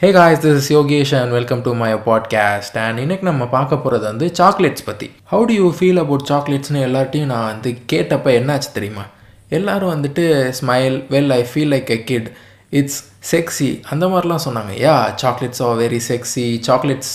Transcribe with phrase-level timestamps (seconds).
[0.00, 4.04] Hey guys this is Yogesh and welcome to my podcast and இன்னைக்கு நம்ம பார்க்க போகிறது
[4.04, 9.04] வந்து சாக்லேட்ஸ் பற்றி how do you feel about சாக்லேட்ஸ்னு எல்லார்ட்டையும் நான் வந்து கேட்டப்ப என்னாச்சு தெரியுமா?
[9.48, 10.24] எல்லோரும் வந்துட்டு
[10.60, 12.32] smile well I feel like a kid
[12.70, 14.74] it's sexy அந்த மாதிரிலாம் சொன்னாங்க.
[14.76, 17.12] Yeah chocolates are very sexy chocolates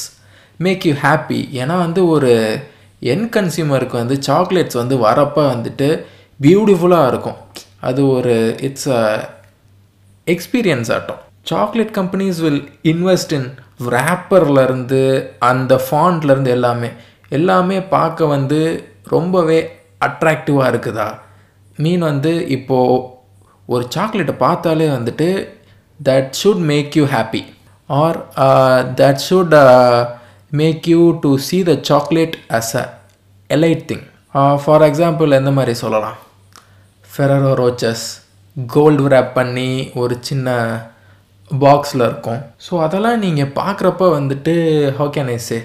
[0.58, 2.60] make you happy ஏன்னா வந்து ஒரு
[3.00, 6.04] என் கன்சியூமருக்கு வந்து சாக்லேட்ஸ் வந்து வரப்போ வந்துட்டு
[6.42, 7.36] பியூட்டிஃபுல்லாக இருக்கும்.
[7.80, 9.30] அது ஒரு it's a
[10.26, 11.22] experience atom.
[11.46, 13.48] Chocolate companies will invest in
[13.94, 15.02] ரேப்பர்லேருந்து
[15.50, 16.90] அந்த ஃபாண்ட்லேருந்து எல்லாமே.
[17.38, 18.60] எல்லாமே பார்க்க வந்து
[19.14, 19.60] ரொம்பவே
[20.06, 21.08] அட்ராக்டிவாக இருக்குதா?
[21.78, 23.02] மீன் வந்து இப்போது
[23.66, 25.28] ஒரு சாக்லேட்டை பார்த்தாலே வந்துட்டு
[26.10, 27.44] that should make you happy
[28.00, 28.20] or
[29.02, 29.56] that should
[30.62, 32.86] make you to see the chocolate as a
[33.50, 34.06] elite thing
[34.64, 36.18] for example எந்த மாதிரி சொல்லலாம்?
[37.12, 38.06] ஃபெரரோ ரோச்சஸ்
[38.76, 39.70] கோல்டு ரேப் பண்ணி
[40.02, 40.58] ஒரு சின்ன
[41.52, 42.42] பாக்ஸில் இருக்கும்.
[42.66, 44.54] ஸோ அதெல்லாம் நீங்கள் பார்க்குறப்ப வந்துட்டு
[45.00, 45.60] ஹவு கேன் ஐ சே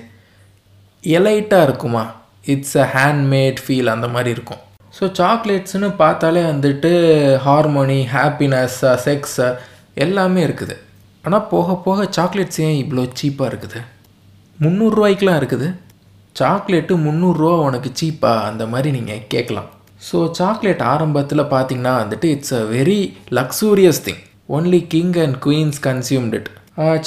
[1.05, 2.05] எலைட்டாக இருக்குமா?
[2.55, 4.63] இட்ஸ் அ ஹேண்ட்மேட் ஃபீல் அந்த மாதிரி இருக்கும்.
[4.99, 6.91] ஸோ சாக்லேட்ஸ்னு பார்த்தாலே வந்துட்டு
[7.47, 9.41] ஹார்மோனி ஹாப்பினஸ் செக்ஸ்
[10.05, 10.77] எல்லாமே இருக்குது.
[11.25, 13.81] ஆனால் போக போக சாக்லேட்ஸ் ஏன் இவ்வளோ சீப்பாக இருக்குது?
[14.65, 15.69] முந்நூறுரூவாய்க்கெலாம் இருக்குது.
[16.37, 19.69] சாக்லேட்டு முந்நூறுரூவா உனக்கு சீப்பா அந்த மாதிரி நீங்கள் கேட்கலாம்.
[20.09, 23.01] ஸோ சாக்லேட் ஆரம்பத்தில் பார்த்தீங்கன்னா வந்துட்டு it's a very
[23.39, 24.23] luxurious thing
[24.57, 26.49] only king and queens consumed it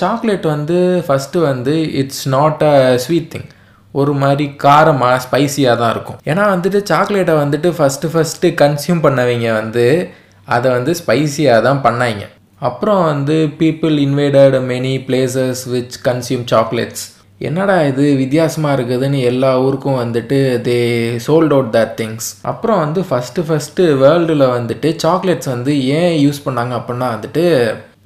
[0.02, 2.76] chocolate வந்து ஃபஸ்ட்டு வந்து it's not a
[3.06, 3.48] sweet thing
[3.94, 6.20] ஒரு மாதிரி காரமாக ஸ்பைசியாக தான் இருக்கும்.
[6.32, 9.86] ஏன்னா வந்துட்டு சாக்லேட்டை வந்துட்டு ஃபஸ்ட்டு ஃபஸ்ட்டு கன்சியூம் பண்ணவங்க வந்து
[10.56, 12.24] அதை வந்து ஸ்பைசியாக தான் பண்ணாங்க.
[12.70, 17.04] அப்புறம் வந்து people invited many places which consume chocolates
[17.42, 20.76] என்னடா இது வித்தியாசமாக இருக்குதுன்னு எல்லா ஊருக்கும் வந்துட்டு they
[21.26, 26.76] sold out that things அப்புறம் வந்து ஃபஸ்ட்டு ஃபஸ்ட்டு வேர்ல்டில் வந்துட்டு சாக்லேட்ஸ் வந்து ஏன் யூஸ் பண்ணாங்க
[26.76, 27.46] அப்படின்னா வந்துட்டு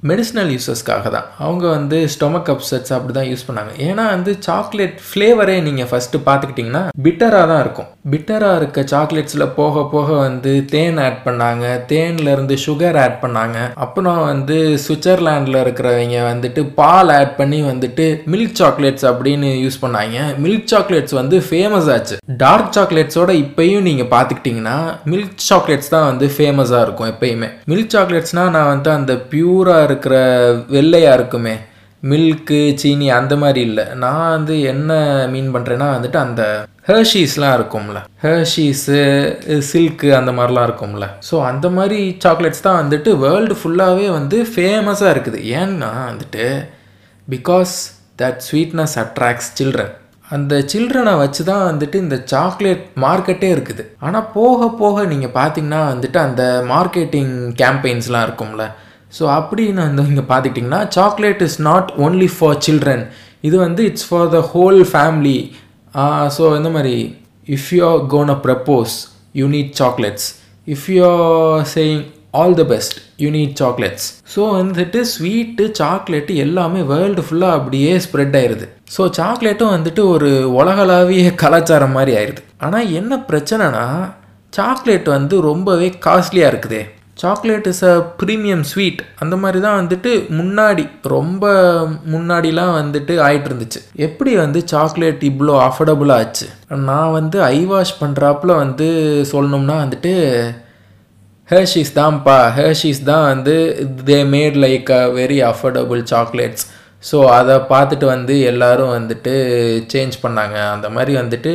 [0.02, 1.28] மெடிசினல் யூஸஸ்க்காக தான்.
[1.44, 3.72] அவங்க வந்து ஸ்டொமக் அப்செட்ஸ் அப்படி தான் யூஸ் பண்ணாங்க.
[3.86, 7.88] ஏன்னா வந்து சாக்லேட் ஃப்ளேவரே நீங்கள் ஃபஸ்ட்டு பார்த்துக்கிட்டிங்கன்னா பிட்டராக தான் இருக்கும்.
[8.12, 11.64] பிட்டராக இருக்க சாக்லேட்ஸில் போக போக வந்து தேன் ஆட் பண்ணாங்க.
[11.92, 13.58] தேன்லேருந்து சுகர் ஆட் பண்ணாங்க.
[13.86, 20.18] அப்புறம் வந்து சுவிட்சர்லாண்டில் இருக்கிறவங்க வந்துட்டு பால் ஆட் பண்ணி வந்துட்டு மில்க் சாக்லேட்ஸ் அப்படின்னு யூஸ் பண்ணாங்க.
[20.44, 22.18] மில்க் சாக்லேட்ஸ் வந்து ஃபேமஸ் ஆச்சு.
[22.44, 24.78] டார்க் சாக்லேட்ஸோட இப்பயும் நீங்கள் பார்த்துக்கிட்டிங்கன்னா
[25.14, 27.50] மில்க் சாக்லேட்ஸ் தான் வந்து ஃபேமஸாக இருக்கும் எப்பயுமே.
[27.72, 30.14] மில்க் சாக்லேட்ஸ்னால் நான் வந்து அந்த பியூராக இருக்கிற
[30.76, 31.56] வெள்ளையாக இருக்குமே.
[32.10, 33.84] மில்க்கு சீனி அந்த மாதிரி இல்லை.
[34.02, 34.92] நான் வந்து என்ன
[35.32, 36.42] மீன் பண்ணுறேன்னா வந்துட்டு அந்த
[36.88, 38.00] ஹர்ஷீஸ்லாம் இருக்கும்ல.
[38.24, 38.98] ஹர்ஷீஸு
[39.70, 41.06] சில்க்கு அந்த மாதிரிலாம் இருக்கும்ல.
[41.28, 45.40] ஸோ அந்த மாதிரி சாக்லேட்ஸ் தான் வந்துட்டு வேர்ல்டு ஃபுல்லாகவே வந்து ஃபேமஸாக இருக்குது.
[45.60, 46.46] ஏன்னா வந்துட்டு
[47.28, 47.74] because
[48.22, 49.94] that sweetness attracts children
[50.34, 53.82] அந்த சில்ட்ரனை வச்சு தான் வந்துட்டு இந்த சாக்லேட் மார்க்கெட்டே இருக்குது.
[54.06, 56.42] ஆனால் போக போக நீங்கள் பார்த்தீங்கன்னா வந்துட்டு அந்த
[56.72, 58.64] மார்க்கெட்டிங் கேம்பெயின்ஸ்லாம் இருக்கும்ல.
[59.12, 63.04] ஸோ அப்படின்னு வந்து இங்கே பார்த்துக்கிட்டிங்கன்னா chocolate is not only for children
[63.42, 65.38] இது வந்து it's for the whole family
[66.28, 66.96] so இந்த மாதிரி
[67.48, 67.88] if you
[68.28, 68.94] gonna propose
[69.34, 70.26] you need chocolates
[70.66, 71.08] if you
[71.74, 72.02] saying
[72.32, 78.36] all the best you need chocolates so வந்துட்டு ஸ்வீட்டு சாக்லேட்டு எல்லாமே world ஃபுல்லாக அப்படியே spread
[78.36, 83.84] ஆயிடுது so சாக்லேட்டும் வந்துட்டு ஒரு உலகளாவிய கலாச்சாரம் மாதிரி ஆயிடுது ஆனால் என்ன பிரச்சனைனா
[84.52, 86.82] சாக்லேட் வந்து ரொம்பவே காஸ்ட்லியாக இருக்குதே.
[87.16, 90.84] Chocolate is a premium sweet அந்த மாதிரி தான் வந்துட்டு முன்னாடி
[91.14, 91.44] ரொம்ப
[92.12, 96.46] முன்னாடிலாம் வந்துட்டு ஆயிட்டு இருந்துச்சு எப்படி வந்து சாக்லேட் இவ்வளோ அஃபோர்டபுளாக ஆச்சு?
[96.88, 98.88] நான் வந்து ஐ வாஷ் பண்ணுறாப்புல வந்து
[99.32, 100.12] சொல்லணும்னா வந்துட்டு
[101.48, 102.38] ஹேர்ஷீஸ் தான்ப்பா.
[102.58, 103.56] ஹேர்ஷீஸ் தான் வந்து
[104.08, 106.66] they made like a very affordable chocolates
[107.10, 109.34] so அதை பார்த்துட்டு வந்து எல்லோரும் வந்துட்டு
[109.92, 110.56] சேஞ்ச் பண்ணாங்க.
[110.76, 111.52] அந்த மாதிரி வந்துட்டு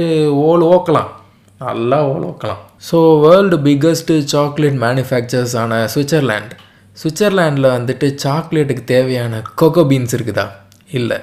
[0.50, 1.10] ஓல் ஓக்கலாம்.
[1.64, 6.54] நல்லா ஓலோக்கலாம் so world biggest chocolate manufacturers ஆன சுவிட்சர்லேண்ட்
[7.02, 10.46] சுவிட்சர்லேண்டில் வந்துட்டு சாக்லேட்டுக்கு தேவையான கொக்கோ பீன்ஸ் இருக்குதா?
[11.00, 11.18] இல்லை.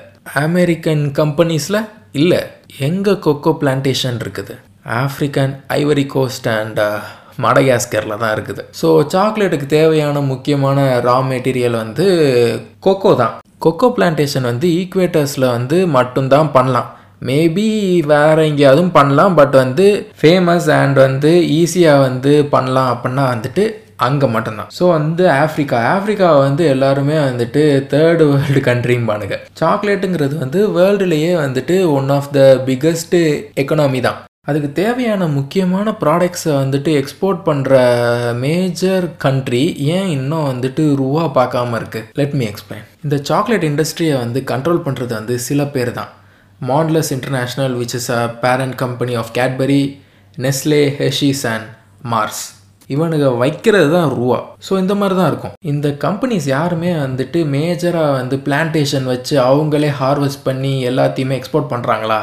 [0.45, 1.79] அமெரிக்கன் கம்பெனிஸில்
[2.21, 2.41] இல்லை.
[2.89, 4.55] எங்கே கொக்கோ பிளான்டேஷன் இருக்குது?
[5.03, 6.81] ஆஃப்ரிக்கன் ஐவரி கோஸ்ட் அண்ட்
[7.45, 8.63] மடகாஸ்கரில் தான் இருக்குது.
[8.81, 12.07] ஸோ சாக்லேட்டுக்கு தேவையான முக்கியமான ரா மெட்டீரியல் வந்து
[12.87, 13.35] கொக்கோ தான்.
[13.67, 16.89] கொக்கோ பிளான்டேஷன் வந்து ஈக்குவேட்டர்ஸில் வந்து மட்டும்தான் பண்ணலாம்.
[17.23, 17.67] மேபி
[18.13, 19.87] வேறு எங்கேயாவதும் பண்ணலாம் பட் வந்து
[20.21, 23.65] ஃபேமஸ் அண்ட் வந்து ஈஸியாக வந்து பண்ணலாம் அப்படின்னா வந்துட்டு
[24.07, 24.69] அங்கே மட்டும்தான்.
[24.77, 27.63] ஸோ வந்து ஆஃப்ரிக்கா ஆஃப்ரிக்காவை வந்து எல்லாருமே வந்துட்டு
[27.93, 33.21] தேர்டு வேர்ல்டு கண்ட்ரிம்பானுங்க சாக்லேட்டுங்கிறது வந்து வேர்ல்டுலேயே வந்துட்டு one of the biggest
[33.63, 34.21] economy தான்.
[34.51, 37.81] அதுக்கு தேவையான முக்கியமான ப்ராடக்ட்ஸை வந்துட்டு எக்ஸ்போர்ட் பண்ணுற
[38.45, 39.65] மேஜர் கண்ட்ரி
[39.97, 45.13] ஏன் இன்னும் வந்துட்டு ரூவா பார்க்காம இருக்குது லெட் மீ எக்ஸ்பிளைன் இந்த சாக்லேட் இண்டஸ்ட்ரியை வந்து கண்ட்ரோல் பண்ணுறது
[45.21, 46.13] வந்து சில பேர் தான்.
[46.71, 49.83] Mondelez international which is a parent company of Cadbury
[50.45, 51.69] Nestle Hershey's and
[52.13, 52.45] Mars
[52.91, 55.55] இவனுங்க வைக்கிறது தான் ரூவா ஸோ இந்த மாதிரி தான் இருக்கும்.
[55.73, 62.21] இந்த கம்பெனிஸ் யாருமே வந்துட்டு மேஜராக வந்து பிளான்டேஷன் வச்சு அவங்களே ஹார்வெஸ்ட் பண்ணி எல்லாத்தையுமே எக்ஸ்போர்ட் பண்ணுறாங்களா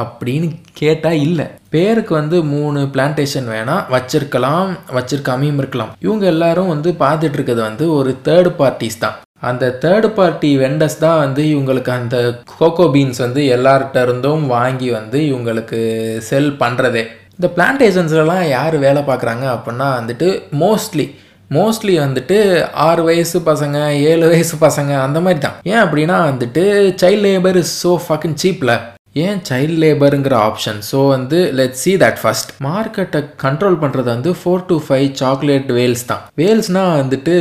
[0.00, 0.48] அப்படின்னு
[0.80, 1.46] கேட்டால் இல்லை.
[1.74, 5.92] பேருக்கு வந்து மூணு பிளான்டேஷன் வேணால் வச்சிருக்கலாம் வச்சிருக்காமையும் இருக்கலாம்.
[6.06, 9.16] இவங்க எல்லாரும் வந்து பார்த்துட்டு இருக்கிறது வந்து ஒரு தேர்ட் பார்ட்டிஸ் தான்.
[9.42, 12.16] அந்த தேர்டு பார்ட்டி வெண்டர்ஸ் தான் வந்து இவங்களுக்கு அந்த
[12.52, 15.80] கோகோ பீன்ஸ் வந்து எல்லார்கிட்ட இருந்தும் வாங்கி வந்து இவங்களுக்கு
[16.28, 17.02] செல் பண்ணுறதே
[17.36, 20.28] இந்த பிளான்டேஷன்ஸ்லாம் யார் வேலை பார்க்குறாங்க அப்படின்னா வந்துட்டு
[20.58, 21.06] மோஸ்ட்லி
[21.50, 22.36] மோஸ்ட்லி வந்துட்டு
[22.82, 23.78] ஆறு வயசு பசங்க
[24.10, 25.56] ஏழு வயசு பசங்க அந்த மாதிரி தான்.
[25.64, 26.62] ஏன் அப்படின்னா வந்துட்டு
[27.00, 28.74] child labour is so fucking சீப்பில்
[29.20, 34.64] ஏன் சைல்ட் லேபருங்கிற ஆப்ஷன் ஸோ வந்து லெட் சி தட் ஃபர்ஸ்ட் மார்க்கெட்டை கண்ட்ரோல் பண்ணுறது வந்து four
[34.70, 36.22] to five chocolate whales தான்.
[36.40, 37.34] வேல்ஸ்னால் வந்துட்டு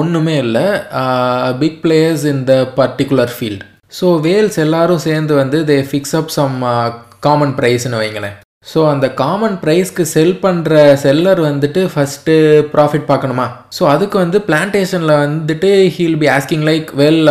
[0.00, 0.66] ஒன்றுமே இல்லை.
[1.62, 3.64] Big players in the particular field
[3.98, 6.56] so whales எல்லாரும் சேர்ந்து வந்து they fix up some
[7.26, 8.36] common ப்ரைஸ்னு வைங்களேன்.
[8.70, 10.72] ஸோ அந்த காமன் ப்ரைஸ்க்கு செல் பண்ணுற
[11.04, 12.34] செல்லர் வந்துட்டு ஃபஸ்ட்டு
[12.72, 13.46] ப்ராஃபிட் பார்க்கணுமா?
[13.76, 17.22] ஸோ அதுக்கு வந்து பிளான்டேஷனில் வந்துட்டு he'll be asking like well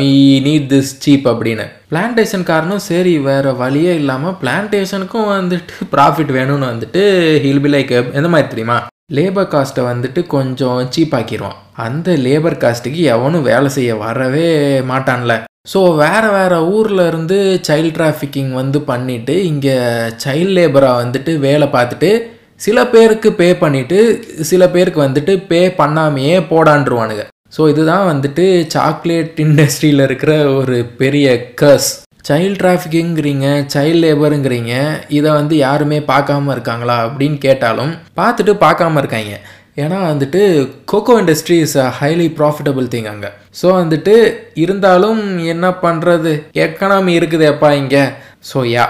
[0.00, 0.10] we
[0.48, 1.66] need this cheap அப்படின்னு.
[1.92, 7.02] பிளான்டேஷன்காரனும் சரி வேறு வழியே இல்லாமல் பிளான்டேஷனுக்கும் வந்துட்டு ப்ராஃபிட் வேணும்னு வந்துட்டு
[7.44, 8.76] ஹில் பி லைக் எந்த மாதிரி தெரியுமா?
[9.16, 14.46] லேபர் காஸ்ட்டை வந்துட்டு கொஞ்சம் சீப்பாக்கிடுவான் அந்த லேபர் காஸ்ட்டுக்கு எவனும் வேலை செய்ய வரவே
[14.92, 15.34] மாட்டான்ல.
[15.72, 19.76] ஸோ வேறு வேறு ஊரில் இருந்து சைல்ட் டிராஃபிக்கிங் வந்து பண்ணிவிட்டு இங்கே
[20.24, 22.10] சைல்ட் லேபராக வந்துட்டு வேலை பார்த்துட்டு
[22.66, 23.98] சில பேருக்கு பே பண்ணிவிட்டு
[24.52, 27.24] சில பேருக்கு வந்துட்டு பே பண்ணாமையே போடான்ருவானுங்க.
[27.52, 28.44] ஸோ இதுதான் வந்துட்டு
[28.74, 31.26] சாக்லேட் இண்டஸ்ட்ரியில் இருக்கிற ஒரு பெரிய
[31.60, 31.90] கர்ஸ்
[32.28, 34.72] சைல்ட் டிராஃபிக்கிங்கிறீங்க சைல்ட் லேபருங்கிறீங்க
[35.18, 39.34] இதை வந்து யாருமே பார்க்காம இருக்காங்களா அப்படின்னு கேட்டாலும் பார்த்துட்டு பார்க்காம இருக்காங்க.
[39.82, 40.40] ஏன்னா வந்துட்டு
[40.90, 43.30] cocoa industry is a highly profitable thing அங்கே.
[43.60, 44.14] ஸோ வந்துட்டு
[44.64, 45.22] இருந்தாலும்
[45.52, 46.32] என்ன பண்ணுறது
[46.64, 48.04] எக்கனாமி இருக்குதேப்பா இங்கே?
[48.50, 48.86] ஸோ யா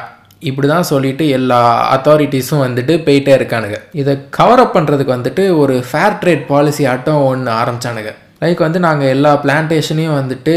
[0.50, 1.60] இப்படி தான் சொல்லிட்டு எல்லா
[1.96, 3.78] அத்தாரிட்டிஸும் வந்துட்டு போயிட்டே இருக்கானுங்க.
[4.00, 8.12] இதை கவர் அப் பண்ணுறதுக்கு வந்துட்டு ஒரு ஃபேர் ட்ரேட் பாலிசி ஆட்டம் ஒன்று ஆரம்பிச்சானுங்க.
[8.42, 10.54] லைக் வந்து நாங்கள் எல்லா பிளான்டேஷனையும் வந்துட்டு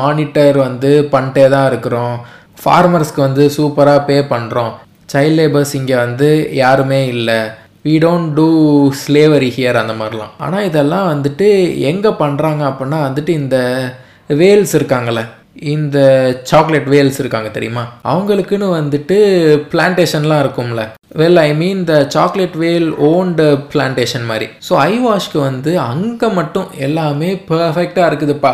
[0.00, 2.14] மானிட்டர் வந்து பண்ணிட்டே தான் இருக்கிறோம்.
[2.62, 4.72] ஃபார்மர்ஸ்க்கு வந்து சூப்பராக பே பண்ணுறோம்
[5.12, 6.28] சைல்ட் லேபர்ஸ் இங்கே வந்து
[6.62, 7.38] யாருமே இல்லை.
[7.86, 8.48] We don't do
[9.02, 10.32] slavery here அந்த மாதிரிலாம்.
[10.44, 11.48] ஆனால் இதெல்லாம் வந்துட்டு
[11.90, 13.58] எங்கே பண்ணுறாங்க அப்படின்னா வந்துட்டு இந்த
[14.40, 15.24] வேல்ஸ் இருக்காங்களே
[15.74, 15.98] இந்த
[16.50, 17.84] சாக்லேட் வேல்ஸ் இருக்காங்க தெரியுமா?
[18.12, 19.18] அவங்களுக்குன்னு வந்துட்டு
[19.72, 20.84] பிளான்டேஷன்லாம் இருக்கும்ல.
[21.20, 24.48] Well I mean the chocolate well owned plantation மாதிரி.
[24.68, 28.52] ஸோ ஐ வாஷ்க்கு வந்து அங்கே மட்டும் எல்லாமே பர்ஃபெக்டாக இருக்குதுப்பா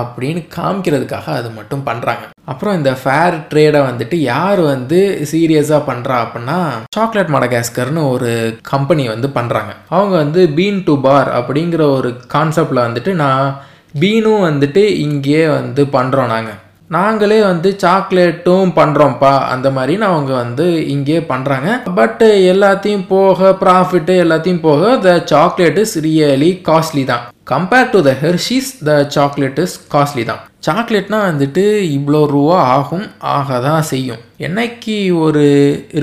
[0.00, 4.98] அப்படின்னு காமிக்கிறதுக்காக அது மட்டும் பண்ணுறாங்க அப்புறம் இந்த ஃபேர் ட்ரேடை வந்துட்டு யார் வந்து
[5.30, 6.58] சீரியஸாக பண்ணுறா அப்படின்னா
[6.96, 8.30] சாக்லேட் மடகாஸ்கர்னு ஒரு
[8.62, 13.48] கம்பெனி வந்து பண்ணுறாங்க அவங்க வந்து பீன் டு பார் அப்படிங்கிற ஒரு கான்செப்டில் வந்துட்டு நான்
[13.94, 16.58] பீனும் வந்துட்டு இங்கேயே வந்து பண்ணுறோம் நாங்கள்
[16.96, 20.64] நாங்களே வந்து சாக்லேட்டும் பண்ணுறோம்ப்பா அந்த மாதிரின்னு அவங்க வந்து
[20.94, 22.22] இங்கேயே பண்ணுறாங்க பட்
[22.52, 27.24] எல்லாத்தையும் போக ப்ராஃபிட்டு எல்லாத்தையும் போக the chocolate is really costly தான்.
[27.52, 30.42] Compare to the Hershey's the chocolate is costly தான்.
[30.66, 31.64] சாக்லேட்னா வந்துட்டு
[31.96, 33.06] இவ்வளோ ரூபா ஆகும்
[33.36, 34.22] ஆக தான் செய்யும்.
[34.46, 35.44] என்னைக்கு ஒரு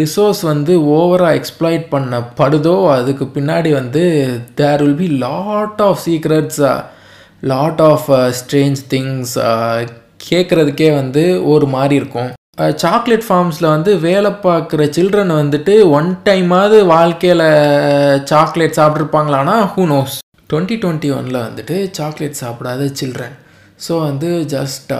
[0.01, 4.03] ரிசோர்ஸ் வந்து ஓவராக எக்ஸ்ப்ளாய்ட் பண்ணப்படுதோ அதுக்கு பின்னாடி வந்து
[4.61, 6.95] there will be lot of சீக்ரெட்ஸாக
[7.43, 8.07] lot of
[8.39, 9.33] strange things
[10.29, 12.31] கேட்குறதுக்கே வந்து ஒரு மாதிரி இருக்கும்.
[12.83, 17.43] சாக்லேட் ஃபார்ம்ஸில் வந்து வேலை பார்க்குற சில்ட்ரன் வந்துட்டு ஒன் டைமாவது வாழ்க்கையில்
[18.31, 20.15] சாக்லேட் சாப்பிட்ருப்பாங்களான்னா ஹூ நோஸ்
[20.49, 23.35] டுவெண்ட்டி டுவெண்ட்டி ஒனில் வந்துட்டு சாக்லேட் சாப்பிடாத சில்ட்ரன்
[23.87, 24.91] ஸோ வந்து ஜஸ்ட்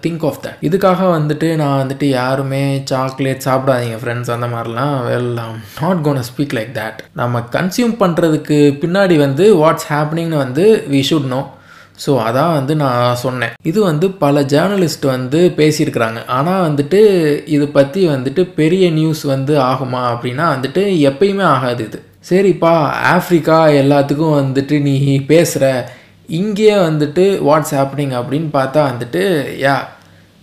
[0.00, 5.32] திங்க் ஆஃப் தட் இதுக்காக வந்துட்டு நான் வந்துட்டு யாருமே சாக்லேட் சாப்பிடாதீங்க ஃப்ரெண்ட்ஸ் அந்த மாதிரிலாம் well
[5.80, 11.28] not gonna speak like that நம்ம கன்சியூம் பண்ணுறதுக்கு பின்னாடி வந்து வாட்ஸ் ஹேப்பனிங்னு வந்து வி ஷுட்
[11.28, 11.40] நோ
[12.04, 13.54] ஸோ அதான் வந்து நான் சொன்னேன்.
[13.70, 16.20] இது வந்து பல ஜேர்னலிஸ்ட் வந்து பேசியிருக்கிறாங்க.
[16.36, 17.00] ஆனால் வந்துட்டு
[17.56, 22.00] இது பற்றி வந்துட்டு பெரிய நியூஸ் வந்து ஆகுமா அப்படின்னா வந்துட்டு எப்பயுமே ஆகாது இது.
[22.30, 22.74] சரிப்பா
[23.14, 24.94] ஆஃப்ரிக்கா எல்லாத்துக்கும் வந்துட்டு நீ
[25.32, 25.66] பேசுகிற
[26.40, 29.22] இங்கேயே வந்துட்டு வாட்ஸ் ஹேப்பனிங் அப்படின்னு பார்த்தா வந்துட்டு
[29.64, 29.76] yeah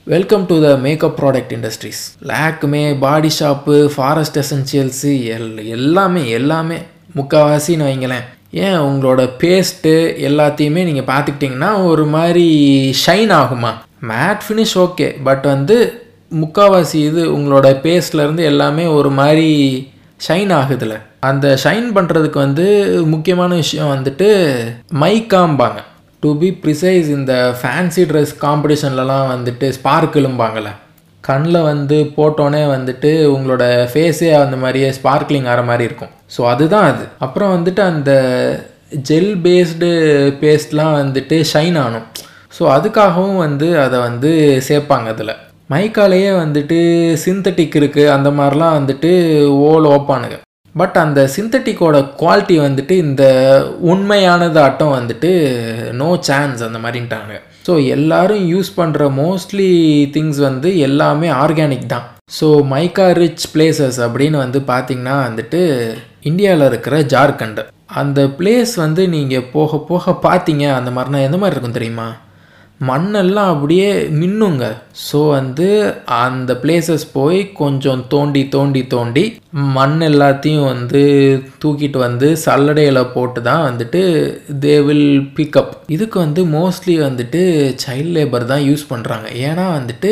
[0.07, 6.77] welcome to the makeup product industries லேக்குமே body shop forest எசென்சியல்ஸு எல் எல்லாமே எல்லாமே
[7.17, 8.27] முக்கால்வாசின்னு வைங்களேன்.
[8.51, 9.93] ஏன் உங்களோட பேஸ்ட்டு
[10.27, 12.47] எல்லாத்தையுமே நீங்கள் பார்த்துக்கிட்டிங்கன்னா ஒரு மாதிரி
[13.07, 13.71] ஷைன் ஆகுமா?
[14.01, 16.03] மேட் ஃபினிஷ் ஓகே பட் வந்து
[16.41, 19.49] முக்கால்வாசி இது உங்களோட பேஸ்ட்லேருந்து எல்லாமே ஒரு மாதிரி
[20.27, 21.01] ஷைன் ஆகுதுல.
[21.19, 22.65] அந்த ஷைன் பண்ணுறதுக்கு வந்து
[23.05, 24.57] முக்கியமான விஷயம் வந்துட்டு
[24.99, 25.79] மைக்காம்பாங்க.
[26.19, 30.69] டு பி ப்ரிசைஸ் இந்த ஃபேன்சி ட்ரெஸ் காம்படிஷன்லலாம் வந்துட்டு ஸ்பார்க்கிளும்பாங்கள்ல
[31.23, 36.11] கண்ணில் வந்து போட்டோன்னே வந்துட்டு உங்களோட ஃபேஸே அந்த மாதிரியே ஸ்பார்க்லிங் ஆகிற மாதிரி இருக்கும்.
[36.35, 37.05] ஸோ அதுதான் அது.
[37.25, 38.11] அப்புறம் வந்துட்டு அந்த
[39.09, 39.89] ஜெல் பேஸ்டு
[40.43, 42.07] பேஸ்ட்லாம் வந்துட்டு ஷைன் ஆகணும்
[42.57, 44.31] ஸோ அதுக்காகவும் வந்து அதை வந்து
[44.67, 45.35] சேர்ப்பாங்க அதில்.
[45.71, 46.77] மைக்காலேயே வந்துட்டு
[47.25, 49.11] சிந்தட்டிக் இருக்குது அந்த மாதிரிலாம் வந்துட்டு
[49.69, 50.37] ஓல் ஓப்பானுங்க
[50.75, 53.23] பட் அந்த சிந்தட்டிக்கோட குவாலிட்டி வந்துட்டு இந்த
[53.91, 55.31] உண்மையானதாட்டம் வந்துட்டு
[56.01, 57.35] நோ சான்ஸ் அந்த மாதிரின்ட்டாங்க.
[57.65, 59.71] ஸோ எல்லாரும் யூஸ் பண்ணுற மோஸ்ட்லி
[60.15, 62.05] திங்ஸ் வந்து எல்லாமே ஆர்கானிக் தான்.
[62.37, 65.61] ஸோ மைக்கா ரிச் பிளேசஸ் அப்படின்னு வந்து பார்த்திங்கன்னா வந்துட்டு
[66.29, 67.61] இந்தியாவில் இருக்கிற ஜார்க்கண்ட்.
[68.01, 72.07] அந்த பிளேஸ் வந்து நீங்கள் போக போக பார்த்தீங்க அந்த மாதிரினா எந்த மாதிரி இருக்கும் தெரியுமா?
[72.79, 73.87] மண்ணெல்லாம் அப்படியே
[74.19, 74.65] மின்னுங்க
[75.05, 75.67] ஸோ வந்து
[76.19, 79.23] அந்த பிளேசஸ் போய் கொஞ்சம் தோண்டி தோண்டி தோண்டி
[79.77, 81.01] மண் எல்லாத்தையும் வந்து
[81.63, 84.01] தூக்கிட்டு வந்து சல்லடையில் போட்டு தான் வந்துட்டு
[84.65, 87.41] தே வில் பிக்கப் இதுக்கு வந்து மோஸ்ட்லி வந்துட்டு
[87.85, 90.11] சைல்ட் லேபர் தான் யூஸ் பண்ணுறாங்க ஏன்னா வந்துட்டு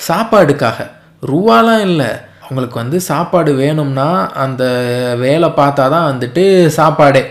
[0.00, 0.78] சாப்பாடுக்காக.
[1.22, 2.10] ரூபாலாம் இல்லை.
[2.44, 4.08] அவங்களுக்கு வந்து சாப்பாடு வேணும்னா
[4.44, 4.64] அந்த
[5.18, 6.44] வேலை பார்த்தா தான் வந்துட்டு
[6.78, 7.22] சாப்பாடே.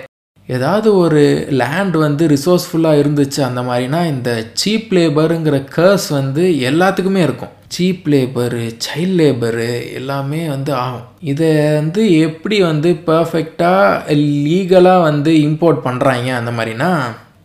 [0.50, 1.22] ஏதாவது ஒரு
[1.62, 4.30] லேண்ட் வந்து ரிசோர்ஸ்ஃபுல்லாக இருந்துச்சு அந்த மாதிரினா இந்த
[4.62, 7.54] சீப் லேபருங்கிற கர்ஸ் வந்து எல்லாத்துக்குமே இருக்கும்.
[7.76, 11.04] சீப் லேபரு சைல்ட் லேபரு எல்லாமே வந்து ஆகும்.
[11.22, 14.16] இதை வந்து எப்படி வந்து பர்ஃபெக்டாக
[14.48, 16.90] லீகலாக வந்து இம்போர்ட் பண்ணுறாங்க அந்த மாதிரினா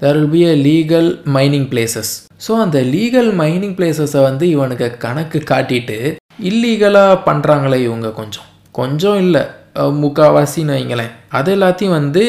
[0.00, 2.12] there will be a legal mining places
[2.46, 5.98] so அந்த லீகல் மைனிங் பிளேசஸை வந்து இவனுக்கு கணக்கு காட்டிட்டு
[6.42, 8.48] இல்லீகலாக பண்ணுறாங்களே இவங்க கொஞ்சம்.
[8.72, 9.42] கொஞ்சம் இல்லை.
[10.00, 11.12] முக்கால்வாசின்னு வைங்களேன்.
[11.38, 12.22] அது எல்லாத்தையும் வந்து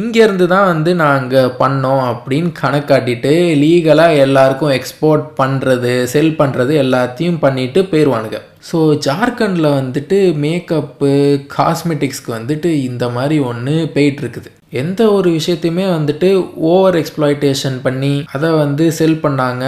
[0.00, 3.32] இங்கேருந்து தான் வந்து நாங்கள் பண்ணோம் அப்படின்னு கணக்காட்டிட்டு
[3.62, 8.40] லீகலாக எல்லாருக்கும் எக்ஸ்போர்ட் பண்ணுறது செல் பண்ணுறது எல்லாத்தையும் பண்ணிட்டு போயிடுவானுங்க
[8.70, 11.12] ஸோ ஜார்க்கண்டில் வந்துட்டு மேக்கப்பு
[11.56, 18.84] காஸ்மெட்டிக்ஸ்க்கு வந்துட்டு இந்த மாதிரி ஒன்று போயிட்டுருக்குது எந்த ஒரு விஷயத்தையுமே வந்துட்டு ஓவர் எக்ஸ்ப்ளாய்டேஷன் பண்ணி அதை வந்து
[18.98, 19.64] செல் பண்ணாங்க.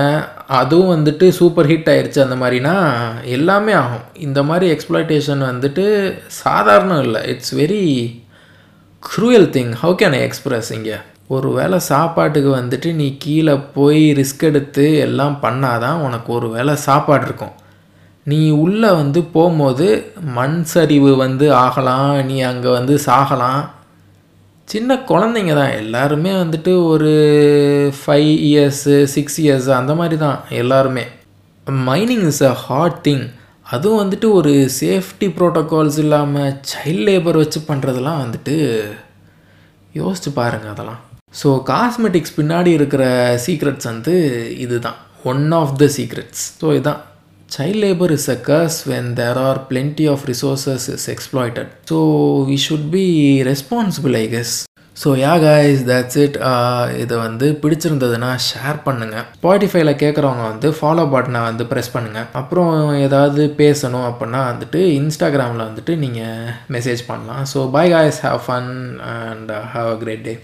[0.59, 2.75] அதுவும் வந்துட்டு சூப்பர் ஹிட் ஆயிடுச்சு அந்த மாதிரினா
[3.37, 4.07] எல்லாமே ஆகும்.
[4.27, 5.85] இந்த மாதிரி எக்ஸ்ப்ளாய்டேஷன் வந்துட்டு
[6.45, 7.23] சாதாரணம் இல்லை.
[7.25, 7.83] It's very
[9.03, 10.97] cruel thing how can I express இங்கே?
[11.29, 17.25] ஒரு வேளை சாப்பாட்டுக்கு வந்துட்டு நீ கீழே போய் ரிஸ்க் எடுத்து எல்லாம் பண்ணாதான் உனக்கு ஒரு வேளை சாப்பாடு
[17.25, 17.55] இருக்கும்.
[18.23, 19.87] நீ உள்ளே வந்து போகும்போது
[20.39, 22.11] மண் சரிவு வந்து ஆகலாம்.
[22.25, 23.63] நீ அங்கே வந்து சாகலாம்.
[24.69, 25.75] சின்ன குழந்தைங்க தான்.
[25.83, 27.11] எல்லாருமே வந்துட்டு ஒரு
[27.99, 31.05] ஃபைவ் இயர்ஸு சிக்ஸ் இயர்ஸ் அந்த மாதிரி தான் எல்லாருமே.
[31.89, 33.25] Mining is a hard thing
[33.75, 38.55] அதுவும் வந்துட்டு ஒரு சேஃப்டி ப்ரோட்டோகால்ஸ் இல்லாமல் சைல்ட் லேபர் வச்சு பண்ணுறதெல்லாம் வந்துட்டு
[40.01, 41.01] யோசிச்சு பாருங்கள் அதெல்லாம்.
[41.41, 43.05] ஸோ காஸ்மெட்டிக்ஸ் பின்னாடி இருக்கிற
[43.47, 44.15] சீக்ரெட்ஸ் வந்து
[44.65, 44.99] இதுதான்.
[45.33, 47.01] One of the secrets so இதுதான்
[47.49, 51.69] child labor is a curse when there are plenty of resources is exploited.
[51.87, 54.55] So we should be responsible i guess.
[54.97, 56.37] So yeah guys that's it
[57.03, 62.71] இதை வந்து பிடிச்சிருந்ததுன்னா share பண்ணுங்கள் ஸ்பாட்டிஃபைல கேட்குறவங்க வந்து follow பட்டனை வந்து press பண்ணுங்கள் அப்புறம்
[63.07, 67.43] ஏதாவது பேசணும் அப்படின்னா வந்துட்டு இன்ஸ்டாகிராமில் வந்துட்டு நீங்கள் மெசேஜ் பண்ணலாம்.
[67.53, 68.73] So bye guys have fun
[69.17, 70.35] and have a great day